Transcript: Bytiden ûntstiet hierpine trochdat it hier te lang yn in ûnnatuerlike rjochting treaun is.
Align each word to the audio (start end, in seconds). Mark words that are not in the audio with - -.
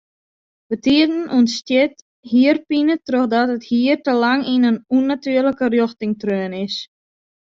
Bytiden 0.69 1.19
ûntstiet 1.39 1.93
hierpine 2.31 2.95
trochdat 3.07 3.49
it 3.55 3.63
hier 3.71 3.97
te 4.05 4.13
lang 4.23 4.41
yn 4.53 4.63
in 4.71 4.77
ûnnatuerlike 4.97 5.65
rjochting 5.73 6.13
treaun 6.21 6.53
is. 6.65 6.75